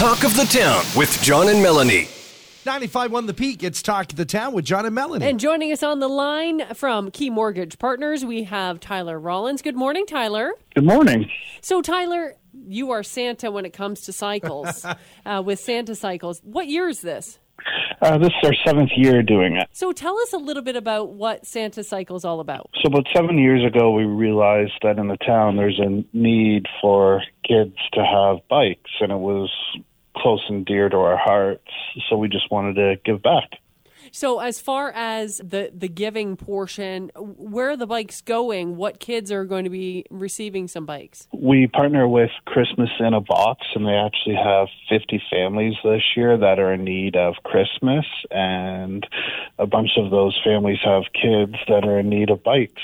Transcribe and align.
Talk 0.00 0.24
of 0.24 0.34
the 0.34 0.44
Town 0.44 0.82
with 0.96 1.20
John 1.20 1.50
and 1.50 1.62
Melanie. 1.62 2.08
Ninety-five 2.64 3.10
95.1 3.10 3.26
The 3.26 3.34
Peak, 3.34 3.62
it's 3.62 3.82
Talk 3.82 4.10
of 4.10 4.16
the 4.16 4.24
Town 4.24 4.54
with 4.54 4.64
John 4.64 4.86
and 4.86 4.94
Melanie. 4.94 5.26
And 5.26 5.38
joining 5.38 5.72
us 5.72 5.82
on 5.82 6.00
the 6.00 6.08
line 6.08 6.64
from 6.72 7.10
Key 7.10 7.28
Mortgage 7.28 7.78
Partners, 7.78 8.24
we 8.24 8.44
have 8.44 8.80
Tyler 8.80 9.20
Rollins. 9.20 9.60
Good 9.60 9.76
morning, 9.76 10.06
Tyler. 10.06 10.54
Good 10.74 10.86
morning. 10.86 11.30
So, 11.60 11.82
Tyler, 11.82 12.36
you 12.66 12.92
are 12.92 13.02
Santa 13.02 13.50
when 13.50 13.66
it 13.66 13.74
comes 13.74 14.00
to 14.06 14.12
cycles 14.14 14.86
uh, 15.26 15.42
with 15.44 15.60
Santa 15.60 15.94
Cycles. 15.94 16.40
What 16.44 16.66
year 16.66 16.88
is 16.88 17.02
this? 17.02 17.38
Uh, 18.00 18.16
this 18.16 18.28
is 18.42 18.48
our 18.48 18.54
seventh 18.64 18.92
year 18.96 19.22
doing 19.22 19.56
it. 19.56 19.68
So, 19.72 19.92
tell 19.92 20.18
us 20.20 20.32
a 20.32 20.38
little 20.38 20.62
bit 20.62 20.76
about 20.76 21.10
what 21.10 21.44
Santa 21.44 21.84
Cycle 21.84 22.16
is 22.16 22.24
all 22.24 22.40
about. 22.40 22.70
So, 22.82 22.86
about 22.86 23.06
seven 23.14 23.36
years 23.36 23.62
ago, 23.66 23.90
we 23.90 24.04
realized 24.04 24.78
that 24.82 24.98
in 24.98 25.08
the 25.08 25.18
town 25.18 25.58
there's 25.58 25.78
a 25.78 26.02
need 26.16 26.64
for 26.80 27.22
kids 27.46 27.76
to 27.92 28.02
have 28.02 28.38
bikes, 28.48 28.90
and 29.00 29.12
it 29.12 29.18
was 29.18 29.50
close 30.16 30.44
and 30.48 30.64
dear 30.64 30.88
to 30.88 30.96
our 30.96 31.16
hearts. 31.16 31.68
So, 32.08 32.16
we 32.16 32.28
just 32.28 32.50
wanted 32.50 32.74
to 32.74 32.96
give 33.04 33.22
back. 33.22 33.50
So, 34.12 34.40
as 34.40 34.60
far 34.60 34.90
as 34.90 35.38
the 35.38 35.70
the 35.72 35.88
giving 35.88 36.36
portion, 36.36 37.10
where 37.16 37.70
are 37.70 37.76
the 37.76 37.86
bikes 37.86 38.20
going? 38.20 38.76
What 38.76 38.98
kids 38.98 39.30
are 39.30 39.44
going 39.44 39.64
to 39.64 39.70
be 39.70 40.04
receiving 40.10 40.68
some 40.68 40.84
bikes? 40.84 41.28
We 41.32 41.66
partner 41.68 42.08
with 42.08 42.30
Christmas 42.44 42.90
in 42.98 43.14
a 43.14 43.20
Box, 43.20 43.66
and 43.74 43.86
they 43.86 43.94
actually 43.94 44.36
have 44.36 44.68
50 44.88 45.22
families 45.30 45.74
this 45.84 46.02
year 46.16 46.36
that 46.36 46.58
are 46.58 46.72
in 46.72 46.84
need 46.84 47.16
of 47.16 47.34
Christmas, 47.44 48.04
and 48.30 49.06
a 49.58 49.66
bunch 49.66 49.90
of 49.96 50.10
those 50.10 50.38
families 50.42 50.78
have 50.84 51.04
kids 51.12 51.54
that 51.68 51.84
are 51.84 51.98
in 51.98 52.08
need 52.08 52.30
of 52.30 52.42
bikes. 52.42 52.82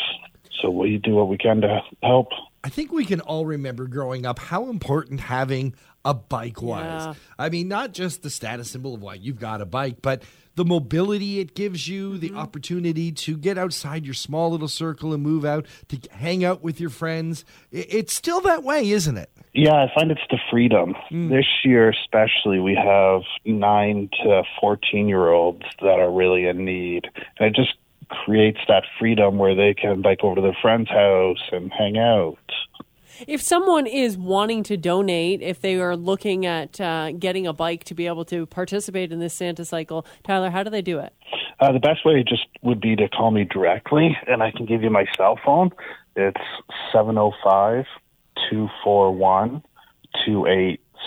So 0.61 0.71
we 0.71 0.99
do 0.99 1.15
what 1.15 1.29
we 1.29 1.39
can 1.39 1.61
to 1.63 1.83
help. 2.03 2.29
I 2.67 2.69
think 2.69 2.91
we 2.91 3.05
can 3.05 3.21
all 3.21 3.47
remember 3.47 3.87
growing 3.87 4.27
up 4.27 4.41
how 4.41 4.69
important 4.69 5.21
having 5.21 5.77
a 6.05 6.13
bike 6.13 6.61
was. 6.61 7.07
Yeah. 7.07 7.15
I 7.39 7.49
mean, 7.49 7.69
not 7.69 7.93
just 7.93 8.25
the 8.25 8.29
status 8.29 8.73
symbol 8.73 8.93
of 8.97 9.01
why 9.01 9.15
you've 9.15 9.39
got 9.39 9.61
a 9.61 9.65
bike, 9.65 9.99
but 10.03 10.25
the 10.57 10.65
mobility 10.65 11.39
it 11.39 11.55
gives 11.55 11.87
you, 11.87 12.19
the 12.19 12.31
mm-hmm. 12.31 12.39
opportunity 12.39 13.13
to 13.13 13.37
get 13.37 13.57
outside 13.57 14.05
your 14.05 14.15
small 14.15 14.51
little 14.51 14.67
circle 14.67 15.15
and 15.15 15.23
move 15.23 15.45
out, 15.45 15.65
to 15.91 16.01
hang 16.11 16.45
out 16.45 16.65
with 16.65 16.81
your 16.81 16.91
friends. 16.91 17.45
It's 17.71 18.13
still 18.13 18.41
that 18.41 18.65
way, 18.65 18.91
isn't 18.91 19.17
it? 19.17 19.31
Yeah, 19.55 19.75
I 19.75 19.87
find 19.95 20.11
it's 20.11 20.21
the 20.29 20.41
freedom. 20.51 20.97
Mm. 21.13 21.29
This 21.29 21.47
year, 21.63 21.91
especially, 21.91 22.59
we 22.59 22.75
have 22.75 23.23
nine 23.45 24.11
to 24.25 24.43
14 24.61 25.07
year 25.07 25.29
olds 25.29 25.63
that 25.81 26.01
are 26.01 26.11
really 26.11 26.47
in 26.47 26.65
need. 26.65 27.07
And 27.39 27.47
it 27.47 27.55
just 27.55 27.77
creates 28.09 28.61
that 28.69 28.85
freedom 28.99 29.39
where 29.39 29.55
they 29.55 29.75
can 29.75 30.03
bike 30.03 30.21
over 30.23 30.37
to 30.37 30.41
their 30.41 30.57
friend's 30.61 30.89
house 30.89 31.43
and 31.53 31.73
hang 31.73 31.99
out. 31.99 32.39
If 33.27 33.43
someone 33.43 33.87
is 33.87 34.17
wanting 34.17 34.63
to 34.65 34.77
donate, 34.77 35.43
if 35.43 35.61
they 35.61 35.77
are 35.77 35.97
looking 35.97 36.47
at 36.47 36.81
uh, 36.81 37.13
getting 37.13 37.47
a 37.47 37.53
bike 37.53 37.85
to 37.85 37.95
be 37.95 38.07
able 38.07 38.25
to 38.27 38.47
participate 38.47 39.13
in 39.13 39.19
this 39.19 39.35
Santa 39.35 39.65
Cycle, 39.65 40.07
Tyler, 40.25 40.51
how 40.51 40.63
do 40.63 40.71
they 40.71 40.83
do 40.83 40.99
it? 40.99 41.13
Uh, 41.61 41.73
the 41.73 41.79
best 41.79 42.05
way 42.05 42.23
just 42.23 42.47
would 42.63 42.81
be 42.81 42.97
to 42.97 43.09
call 43.09 43.31
me 43.31 43.45
directly, 43.45 44.17
and 44.27 44.43
I 44.43 44.51
can 44.51 44.67
give 44.67 44.83
you 44.83 44.91
my 44.91 45.07
cell 45.17 45.39
phone. 45.45 45.71
It's 46.15 46.41
705 46.93 47.85
241 48.51 49.63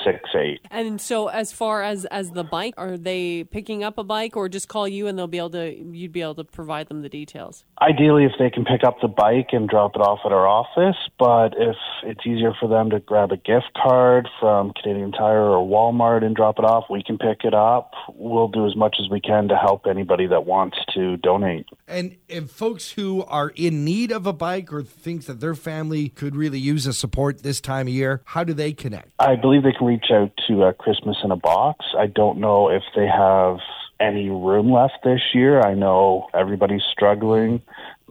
2868. 0.04 0.62
And 0.72 1.00
so, 1.02 1.28
as 1.28 1.52
far 1.52 1.84
as 1.84 2.06
as 2.06 2.32
the 2.32 2.44
bike, 2.44 2.74
are 2.78 2.98
they 2.98 3.44
picking 3.44 3.84
up 3.84 3.98
a 3.98 4.04
bike, 4.04 4.36
or 4.36 4.50
just 4.50 4.68
call 4.68 4.88
you 4.88 5.08
and 5.08 5.18
they'll 5.18 5.28
be 5.28 5.38
able 5.38 5.50
to 5.52 5.76
you'd 5.76 6.12
be 6.12 6.22
able 6.22 6.36
to 6.36 6.44
provide 6.44 6.88
them 6.88 7.02
the 7.02 7.10
details? 7.10 7.66
Ideally, 7.82 8.26
if 8.26 8.34
they 8.40 8.50
can 8.50 8.66
pick 8.66 8.84
up 8.84 8.98
the 9.02 9.08
bike 9.08 9.50
and 9.52 9.68
drop 9.68 9.96
it 9.96 10.00
off 10.00 10.20
at 10.26 10.32
our 10.32 10.48
office, 10.48 10.98
but 11.18 11.54
if 11.58 11.76
it's 12.04 12.26
easier 12.26 12.54
for 12.60 12.68
them 12.68 12.90
to 12.90 13.00
grab 13.00 13.32
a 13.32 13.38
gift 13.38 13.72
card 13.82 14.28
from 14.40 14.74
Canadian 14.82 15.12
Tire 15.12 15.50
or 15.50 15.68
Walmart 15.68 16.24
and 16.24 16.36
drop 16.36 16.60
it 16.60 16.66
off, 16.66 16.86
we 16.90 17.04
can 17.04 17.18
pick 17.18 17.44
it 17.44 17.54
up. 17.54 17.92
We'll 18.14 18.48
do 18.48 18.66
as 18.66 18.76
much 18.76 18.98
as 19.00 19.10
we 19.10 19.20
can 19.20 19.48
to 19.50 19.56
help 19.56 19.86
anybody 19.90 20.28
that 20.28 20.46
wants 20.46 20.78
to 20.94 21.18
donate. 21.18 21.68
And 21.88 22.18
if 22.28 22.50
folks 22.50 22.92
who 22.92 23.24
are 23.26 23.50
in 23.56 23.86
need 23.86 24.12
of 24.12 24.26
a 24.26 24.34
bike 24.34 24.72
or 24.72 24.84
thinks 24.84 25.26
that 25.26 25.40
their 25.40 25.56
family 25.56 26.10
could 26.10 26.36
really 26.36 26.60
use 26.60 26.86
a 26.86 26.94
support 26.94 27.44
this 27.44 27.62
time 27.62 27.88
of 27.88 27.94
year, 27.94 28.22
how 28.26 28.44
do 28.44 28.54
they 28.54 28.74
connect? 28.74 29.12
I 29.20 29.36
believe 29.36 29.64
they 29.64 29.72
can 29.72 29.88
reach 29.90 30.12
out 30.12 30.32
to 30.48 30.64
uh, 30.64 30.74
Christmas 30.74 31.18
in 31.24 31.32
a 31.32 31.36
Box. 31.36 31.84
I 31.98 32.06
don't 32.06 32.40
know 32.40 32.70
if 32.70 32.84
they 32.96 33.08
have 33.08 33.58
any 34.00 34.30
room 34.30 34.72
left 34.72 35.00
this 35.04 35.22
year. 35.34 35.62
I 35.62 35.74
know 35.74 36.28
everybody's 36.32 36.84
struggling 36.92 37.62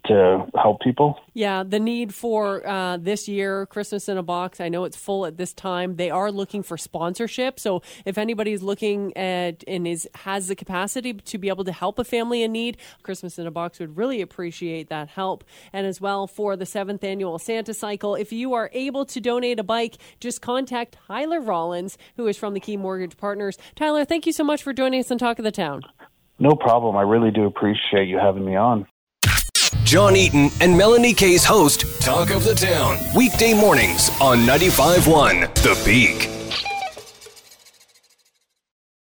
to 0.07 0.47
help 0.55 0.81
people. 0.81 1.21
Yeah, 1.35 1.63
the 1.63 1.79
need 1.79 2.15
for 2.15 2.67
uh, 2.67 2.97
this 2.97 3.29
year, 3.29 3.67
Christmas 3.67 4.09
in 4.09 4.19
a 4.19 4.23
Box, 4.23 4.61
I 4.61 4.69
know 4.69 4.85
it's 4.85 4.97
full 4.97 5.27
at 5.27 5.37
this 5.37 5.53
time. 5.53 5.97
They 5.97 6.11
are 6.11 6.31
looking 6.31 6.63
for 6.63 6.77
sponsorship. 6.77 7.61
So 7.61 7.83
if 8.05 8.19
anybody's 8.19 8.63
looking 8.63 9.17
at 9.17 9.65
and 9.67 9.87
is 9.87 10.09
has 10.15 10.49
the 10.49 10.57
capacity 10.57 11.15
to 11.15 11.39
be 11.39 11.49
able 11.49 11.65
to 11.65 11.73
help 11.73 11.99
a 11.99 12.05
family 12.05 12.43
in 12.43 12.53
need, 12.53 12.77
Christmas 13.03 13.39
in 13.39 13.47
a 13.47 13.51
Box 13.51 13.79
would 13.79 13.97
really 13.97 14.21
appreciate 14.21 14.89
that 14.89 15.09
help. 15.09 15.45
And 15.73 15.87
as 15.87 16.01
well 16.01 16.27
for 16.27 16.57
the 16.57 16.67
seventh 16.67 17.05
annual 17.05 17.39
Santa 17.39 17.75
Cycle, 17.75 18.15
if 18.15 18.33
you 18.33 18.55
are 18.55 18.71
able 18.73 19.05
to 19.07 19.21
donate 19.21 19.59
a 19.59 19.65
bike, 19.65 19.97
just 20.21 20.41
contact 20.41 20.97
Tyler 21.07 21.41
Rollins, 21.41 21.99
who 22.17 22.27
is 22.27 22.37
from 22.37 22.55
the 22.55 22.61
Key 22.61 22.77
Mortgage 22.77 23.17
Partners. 23.17 23.59
Tyler, 23.75 24.05
thank 24.05 24.27
you 24.27 24.33
so 24.33 24.45
much 24.45 24.63
for 24.63 24.73
joining 24.73 25.01
us 25.01 25.11
on 25.11 25.19
Talk 25.19 25.39
of 25.39 25.45
the 25.45 25.53
Town. 25.53 25.83
No 26.39 26.55
problem. 26.55 26.97
I 26.97 27.03
really 27.03 27.31
do 27.31 27.45
appreciate 27.45 28.07
you 28.07 28.19
having 28.19 28.45
me 28.45 28.57
on. 28.57 28.87
John 29.85 30.17
Eaton 30.17 30.51
and 30.61 30.77
Melanie 30.77 31.15
Kay's 31.15 31.45
host, 31.45 31.85
Talk 32.01 32.31
of 32.31 32.45
the 32.45 32.55
Town, 32.55 32.99
weekday 33.15 33.55
mornings 33.55 34.11
on 34.21 34.39
95.1 34.39 35.55
The 35.55 35.81
Peak. 35.85 36.38